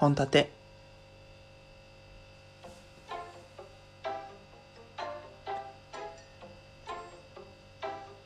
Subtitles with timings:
[0.00, 0.50] 本立て。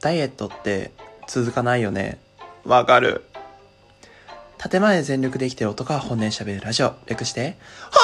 [0.00, 0.92] ダイエットって
[1.26, 2.20] 続かないよね。
[2.64, 3.24] わかる。
[4.70, 6.94] 建前で全力で生きてる男が本音で喋るラジオ。
[7.06, 7.56] 略して
[7.90, 8.00] 本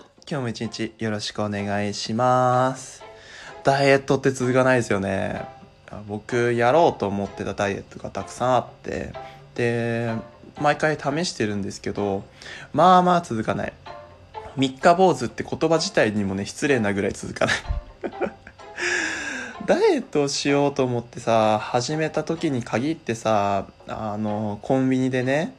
[0.00, 3.04] 立て今日も一日よろしくお願いします。
[3.62, 5.46] ダイエットって続かないですよね。
[6.08, 9.12] 僕やろうと思ってたダイエットがたくさんあって。
[9.54, 10.12] で
[10.60, 12.24] 毎回試してるんですけど
[12.72, 13.72] まあまあ続かない。
[14.56, 17.56] 三日坊主って言葉自体にもね失礼なぐらい続かない。
[19.66, 25.54] ダイエットをしようと思ってさ始めた時に限ってさあのコンビニでね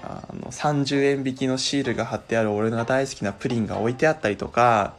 [0.00, 4.94] あの30円引きのシールが貼ってある俺が大好きなプリンが置いてあったりとか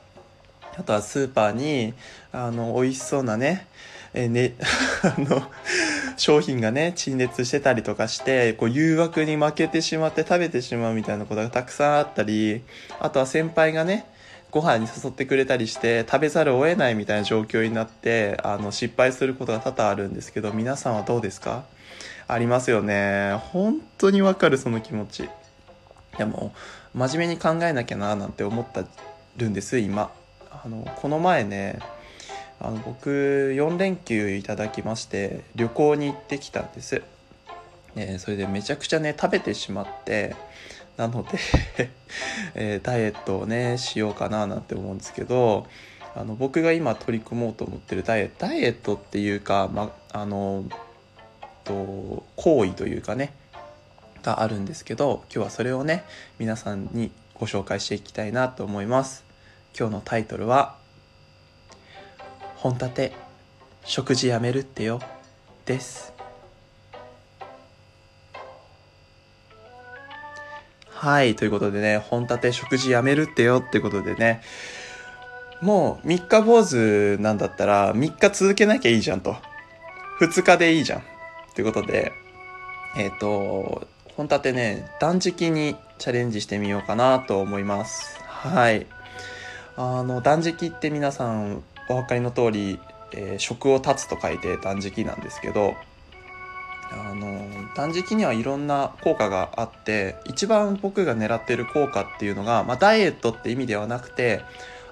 [0.77, 1.93] あとはスーパーに
[2.31, 3.65] あの美味しそうなね
[4.13, 4.55] えね
[5.03, 5.43] あの
[6.17, 12.63] 商品がね陳列してたりとかしてこう誘惑に負けてしまって食べてしまうみたいなことがたくさんあったり
[12.99, 14.05] あとは先輩がね
[14.51, 21.63] ご飯に誘ってくれたりして食べざるを得ないみたいな状況になってあの失敗することが多々あるんですけど皆さんはどうですか？
[22.27, 23.33] ありますよね。
[23.51, 25.29] 本当にわかるその気持ち。
[26.17, 26.53] でも
[26.93, 28.85] 真面目に考えなきゃななんて思った
[29.37, 30.11] るんです今。
[30.51, 31.79] あのこの前ね
[32.59, 37.01] あの僕4連休いただきまして旅行に行ってきたんです、
[37.95, 40.35] ね、それでめちゃくちゃね食べてしまって
[40.97, 41.39] なので
[42.55, 45.67] えー、ダイエットをねしようかななんて思うんですけど
[46.15, 50.65] あの僕が今取り組もうと思ってるダイエットダイエットっていうか、まあの
[51.63, 53.33] と行為というかね
[54.21, 56.03] があるんですけど今日はそれをね
[56.37, 59.23] 皆さんにご紹介していきたいなと思います。
[59.77, 60.75] 今日のタイトルは
[62.63, 63.11] 「本立て
[63.83, 65.01] 食事やめるってよ」
[65.67, 66.13] です。
[70.87, 74.41] はいということでね本立て食事やめるってよってことでね。
[75.59, 79.35] もう3日坊主なんだったら3日続けなきゃいいじゃんと。
[80.21, 81.03] 2日でいいじゃん
[81.55, 82.13] ということで。
[82.95, 88.17] えっ、ー、と本立てね断食にチャレンジしてみようかなと思います。
[88.21, 88.87] はい。
[89.75, 92.79] あの断食って皆さんお分かりの通り、
[93.13, 95.75] えー、食を断つと書いて断食なんですけど
[96.91, 104.41] あの断食にはいろんな効果があって一番僕が狙ってる効果っていうのが、まあ、ダイエットって意味ではなくて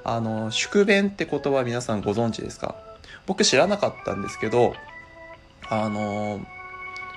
[0.04, 2.76] あの宿便って言葉皆さんご存知ですか？
[3.28, 4.74] 僕知らなかったんですけど
[5.70, 6.40] あの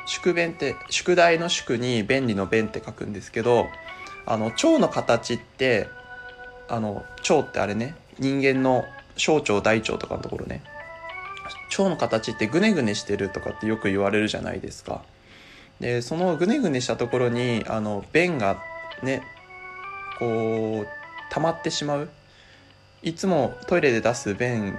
[0.07, 3.69] 宿便って宿題の宿に便利の便って書くんですけど
[4.27, 5.89] あの腸の形って
[6.69, 8.85] あの腸ってあれね人間の
[9.17, 10.63] 小腸大腸とかのところね
[11.71, 15.03] 腸の形ってグネグネしてるとかってよく言われるじゃないですか
[15.81, 18.63] でそのグネグネしたところにあの便が
[19.03, 19.23] ね
[20.19, 20.87] こう
[21.33, 22.09] 溜まってしまう
[23.03, 24.79] いつもトイレで出す便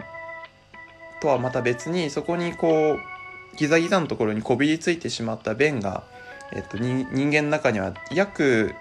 [1.21, 6.03] とはまた別にそこにこうギザギザのところにこびりついてしまった便が、
[6.51, 8.73] えっと、人間の中には約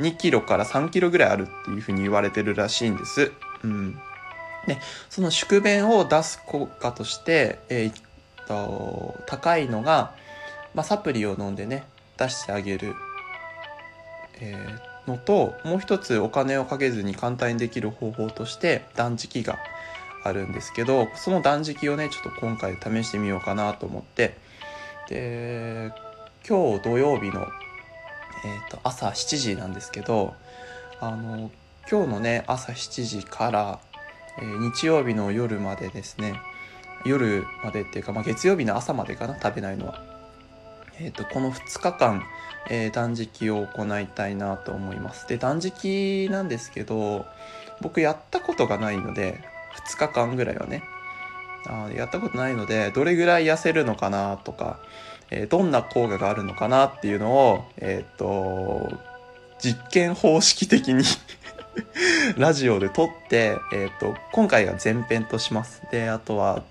[0.00, 3.32] 2キロから3キロぐらいあるっていうふうに言われてるらしいんです。
[3.64, 3.98] うん。
[4.68, 4.78] で、
[5.10, 7.94] その宿便を出す効果として、えー、っ
[8.46, 10.14] と、高いのが、
[10.74, 11.84] まあ、サプリを飲んでね、
[12.16, 12.94] 出してあげる、
[14.40, 19.58] えー、のと、もう一つお金をかけずに簡単にできる方法として断食が
[20.24, 24.36] あるんですけど、その断食をね、ちょっと今回試してみようかなと思って、
[25.08, 25.92] で、
[26.48, 27.48] 今日土曜日の
[28.44, 30.34] えーと、朝7時なんですけど
[31.00, 31.50] あの
[31.90, 33.80] 今日のね朝7時から、
[34.40, 36.40] え、日曜日の夜までですね。
[37.04, 40.02] 夜までっていうか、まあ、月曜日の朝までかな食べないのは、
[41.00, 42.24] えーと、この2日間、
[42.70, 45.28] えー、断食を行いたいなと思います。
[45.28, 47.24] で断食なんですけど
[47.80, 49.40] 僕やったことがないので
[49.88, 50.82] 2日間ぐらいはね。
[51.66, 54.78] あやったことないのでどれぐらい痩せるのかなとか
[55.30, 58.90] えー、どんな効果があるのかなっていうのを、えっ、と、
[59.58, 61.04] 実験方式的に
[62.36, 65.82] ラジオで撮って、えっ、と、今回が前編とします。
[65.90, 66.62] で、あとは、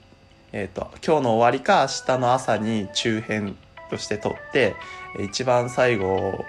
[0.51, 3.57] えっ、と、今日の終わりか明日の朝に中編
[3.89, 4.75] として撮って、
[5.19, 6.45] 一番最後、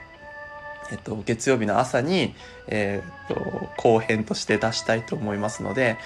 [0.91, 2.35] えっと、月曜日の朝に、
[2.67, 5.99] えっと、後編として出したいと思いますので、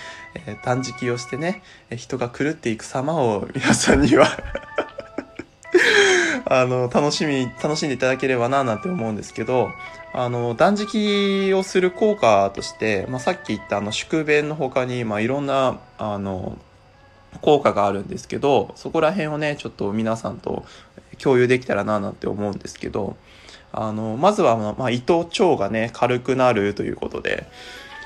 [0.46, 1.62] えー、断食をしてね、
[1.94, 4.26] 人が狂っていく様を皆さんには
[6.54, 9.70] あの、楽しみ、楽しんでいただければな、なんて思うんですけど、
[10.12, 16.58] あの、断食をする効果として、まあ、さっき言ったあの、宿便の他に、まあ、いろんな、あの、
[17.40, 20.66] 効果があるんですけど、そこら辺をね、ちょっと皆さんと
[21.18, 23.16] 共有できたらな、なんて思うんですけど、
[23.72, 27.46] あの、まずは、まあ、胃と腸がね、軽くなるということで、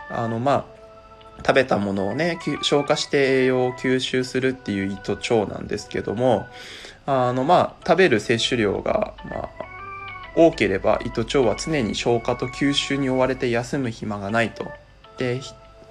[0.09, 0.77] あの、まあ、
[1.45, 6.47] 食べたものをね、消化して栄養を吸収するっていう胃と腸なんですけども、
[7.07, 9.51] あの、まあ、食べる摂取量が、まあ、
[10.35, 14.67] 多ければ胃と腸は常に消化と吸収に追われて休む暇がないと。
[15.19, 15.41] で、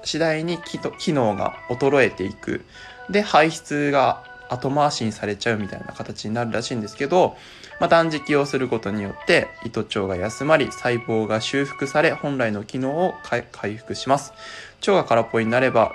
[0.03, 0.59] 次第に
[0.99, 2.63] 機能が衰えていく。
[3.09, 7.35] で、排出が後回しにされちゃうみたいな形になるらしいんですけど、
[7.79, 14.33] まあ、断食をすることによって胃と腸が休まり細胞が修復され本来の機能を回復します
[14.81, 15.93] 腸が空っぽになれば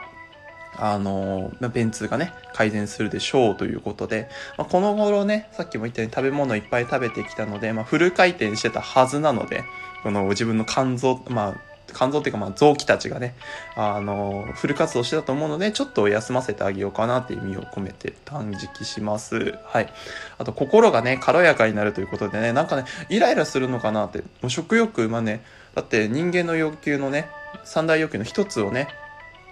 [0.76, 9.64] あのー、便通がね、改善するでしょうということで、まあ、この頃ね、さっきも言ったように食べ物いっぱい食べてきたので、まあ、フル回転してたはずなので、
[10.02, 13.34] この自分の肝臓、まあ、肝臓っていうかまあ臓器たちがね、
[13.76, 19.58] あの、フル活動してたと思うので、ちょっと休ませてあげようかなって意味を込めて断食します。
[19.64, 19.92] はい。
[20.38, 25.42] あと、心がね、軽やかになるということでね、なんかね、イライラするのかなって、もう食欲、まあね、
[25.74, 27.28] だって人間の欲求のね、
[27.64, 28.88] 三大欲求の一つをね、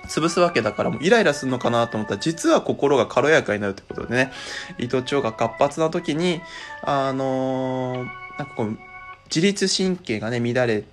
[0.06, 4.32] 潰すわけだからもうイライラするのかなと思ったら実は心が軽やかになるってことでね。
[4.78, 6.40] 胃と腸が活発な時に
[6.82, 7.98] あのー、
[8.38, 8.78] なんかこう
[9.26, 10.84] 自律神経がね乱れ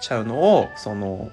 [0.00, 1.30] ちゃうのをその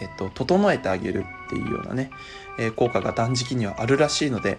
[0.00, 2.10] えっと整えてあげるっていうようなね、
[2.58, 4.58] えー、効果が断食にはあるらしいので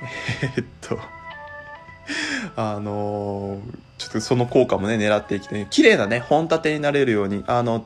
[0.42, 0.98] えー、っと
[2.56, 3.60] あのー、
[3.98, 7.84] ちょっとその効果もね狙っていきて、ね、綺麗なね本立てになれるようにあの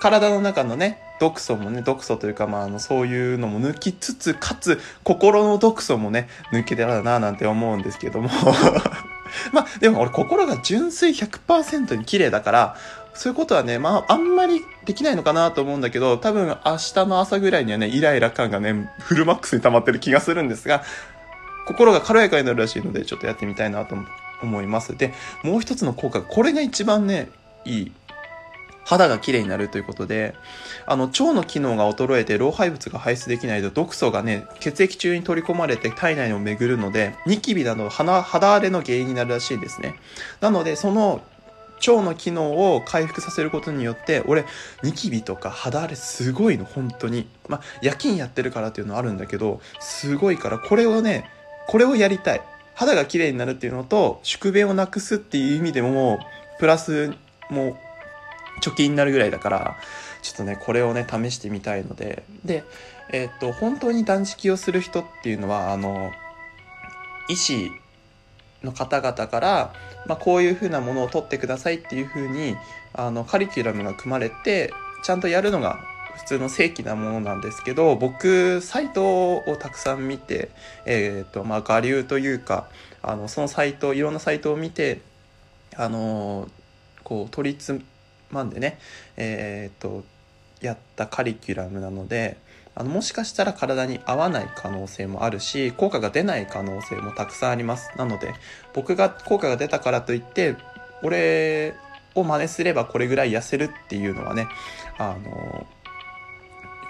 [0.00, 8.30] 体の中のね毒素もね、毒素というか、まあ、あの、そういうのも抜きつつ、かつ、心の毒素もね、抜けてらな、なんて思うんですけども
[9.52, 12.76] まあ、でも俺、心が純粋100%に綺麗だから、
[13.12, 20.82] そういうことはね、まあ、あんまりできないのかなと思うんだけど、多分、明日の朝ぐらいにはね、イライラ感がね、フルマックスに溜まってる気がするんですが、
[21.66, 23.94] 心が軽やかになるらしいので、ちょっとやってみたいなと
[24.42, 24.96] 思います。
[24.96, 25.12] で、
[25.42, 27.28] もう一つの効果、これが一番ね、
[27.66, 27.92] いい
[28.90, 30.34] 肌が綺麗になるということで、
[30.84, 39.94] あの、腸の機能が衰えて老廃物が排出できないと毒素がね、血液中に取り込まれて体内を巡るので、ニキビなど肌荒れの原因になるらしいんですね。
[40.40, 41.22] なので、その
[41.86, 44.44] 腸の機能を回復させることによって、俺、
[44.82, 47.28] ニキビとか肌荒れすごいの、本当に。
[47.46, 51.30] まあ、夜勤やってるからっていうのはあるんだけど、すごいから、これをね、
[51.68, 52.42] これをやりたい。
[52.74, 56.18] 肌が綺麗になるっていうのと、宿便をなくすっていう意味でも、
[56.58, 57.14] プラス、
[57.50, 57.89] もう、
[58.60, 59.76] 貯金になるぐらいだから、
[60.22, 62.64] ちょっとね、これをね、試してみたいので、で、
[63.12, 66.12] えー、っと、本当に断食をする人っていうのは、あの、
[67.28, 67.72] 医師
[68.62, 69.72] の方々から、
[70.06, 72.56] まあ、こういうふうなものを取ってくださいっていうふうに、
[72.92, 74.72] あの、カリキュラムが組まれて、
[75.02, 75.80] ちゃんとやるのが
[76.16, 80.50] 普通の正規なものなんですけど、僕、サイトをたくさん見て、
[80.84, 82.68] えっ、と、まあ、我流というか、
[83.02, 85.00] あの、そのサイト、いろんなサイトを見て、
[85.76, 86.48] あの、
[87.02, 87.80] こう、取りつ、
[88.30, 88.78] まんでね、
[89.16, 90.04] えー、っと、
[90.60, 92.36] やったカリキュラムなので、
[92.74, 97.90] あのもしかしたら体に合わない可能性もあるし、効果が出ない可能性もたくさんあります。
[97.96, 98.34] なので、
[98.74, 100.56] 僕が効果が出たからといって、
[101.02, 101.74] 俺
[102.14, 104.48] を真似すればこれぐらい痩せるっていうのはね、
[104.98, 105.66] あの、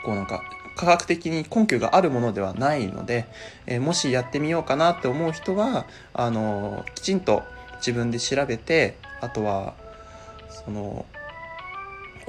[0.05, 0.43] こうなんか、
[0.77, 3.27] 科学的に根拠があるものではないので、
[3.67, 7.43] えー、もしやってみようかなって思う人は、あの、きちんと
[7.77, 9.75] 自分で調べて、あとは、
[10.65, 11.05] その、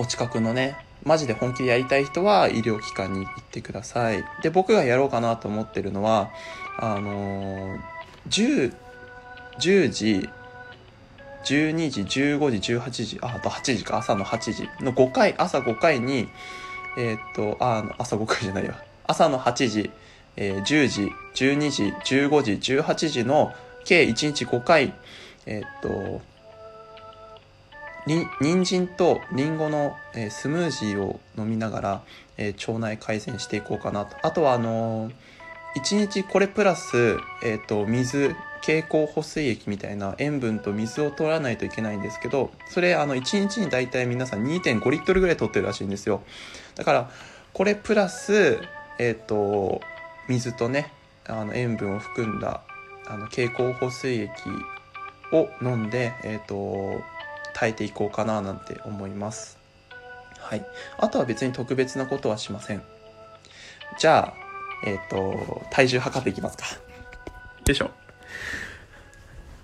[0.01, 4.25] お近くのね、マジで本気でやりたい人は医療機関に行ってください。
[4.41, 6.31] で、僕がやろうかなと思ってるのは、
[6.79, 7.79] あのー、
[8.27, 8.73] 10、
[9.59, 10.29] 10時、
[11.45, 16.29] 12時、15時、18時、あ、あと8時か、朝の8時の5回、朝5回に、
[16.97, 18.83] えー、っと、あ、朝5回じゃないわ。
[19.05, 19.91] 朝の8時、
[20.35, 21.83] えー、10時、12時、
[22.15, 23.53] 15時、18時の
[23.85, 24.95] 計1日5回、
[25.45, 26.21] えー、っと、
[28.07, 29.95] に人参とりんごの、
[30.29, 32.01] スムージーを飲みながら、
[32.37, 34.15] え、腸内改善していこうかなと。
[34.23, 35.13] あとは、あのー、
[35.75, 46.21] 1日これプラス、えっ、と、水、経口補水液みたいな塩分と水を取らないといけないんですけど、それ、あの、1日に大体皆さん2.5リットルぐらい取ってるらしいんですよ。
[46.75, 47.11] だから、
[47.53, 48.59] これプラス、
[48.99, 49.81] えっ、と、
[50.27, 50.91] 水とね、
[51.27, 52.61] あの、塩分を含んだ、
[53.07, 54.31] あの、経口補水液
[55.31, 57.01] を飲んで、えっ、と、
[57.53, 59.57] 耐えていこうかななんて思います。
[60.39, 60.65] はい。
[60.97, 62.83] あとは別に特別なことはしません。
[63.99, 64.33] じゃあ、
[64.85, 66.65] えっ、ー、と、体重測っていきますか。
[66.65, 66.71] よ
[67.69, 67.91] いしょ。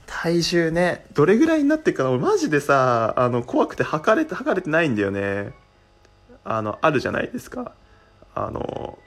[0.05, 5.53] 体重ね、どれぐらいになってるかな俺マジでさ、あの、怖くて測れて、測れてないんだよね。
[6.43, 7.73] あの、あるじゃないですか。
[8.33, 8.97] あの、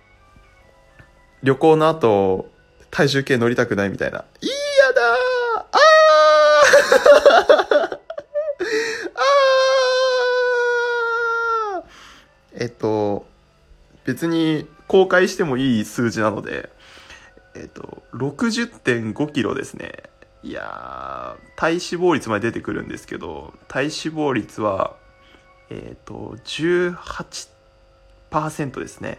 [1.42, 2.50] 旅行の後、
[2.90, 4.24] 体重計乗りたくないみたいな。
[4.40, 4.52] いや
[14.10, 16.68] 別に公開してもいい数字なので、
[17.54, 20.02] えっ、と、60.5キロですね。
[20.42, 24.96] いやー、体脂肪率まで出てくるんですけど、体脂肪率は、
[25.68, 29.18] えっ、と、18%ですね。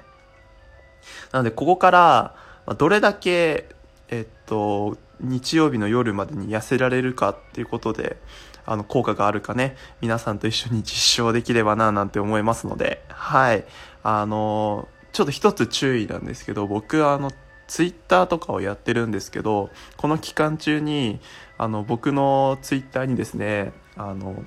[1.31, 2.35] なので、ここから、
[2.77, 3.69] どれだけ、
[4.09, 8.17] えっと、日曜日の夜までに痩せられるかっていうことで、
[8.65, 13.63] あの、効果があるかね、皆さんと一緒に実証できればな、なんて思いますので、はい。
[14.03, 17.31] あの、ちょっと一つ注意なんですけど、僕は、あの、
[17.67, 21.19] ツイッターとかをやってるんですけど、この期間中に、
[21.57, 24.43] あの、僕のツイッターにですね、あの、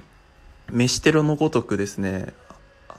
[0.70, 2.34] 飯テロのごとくですね、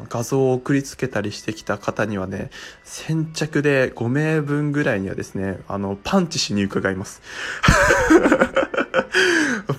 [0.09, 2.49] 画像を送りつけたりしてきた方にはね、
[2.83, 7.21] 先着で5名分ぐらいにはですね、あの、パンチしに伺います。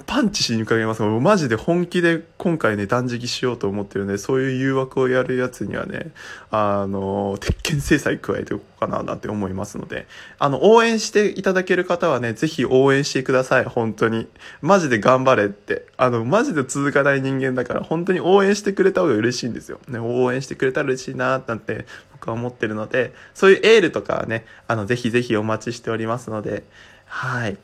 [0.07, 1.03] パンチしに伺います。
[1.03, 6.13] マジで本気で今回ね、断食しようと思ってるんで、そういう誘惑をやるやつにはね、
[6.51, 10.07] あの、鉄拳制裁加えておこうかななんて思いますので、
[10.39, 14.29] あの、応援していただける方はね、ぜひ応援してください、本当に。
[14.61, 15.87] マジで頑張れって。
[15.97, 19.81] あの、マジで続かない人間だから、本当に応援してくれた方が嬉しいんですよ。
[19.89, 26.65] ね、応援してくれたら嬉しいななんて僕は思ってるので、そういうエールとかはね、あの、ぜひぜひお待ちしておりますので、
[27.05, 27.57] はい。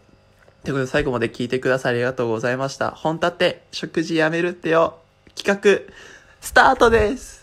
[0.63, 2.93] ということで最後まで聞いてくださりありがとうございました。
[2.93, 4.99] 本立て、食事やめるってよ、
[5.35, 5.93] 企画、
[6.41, 7.42] スタートです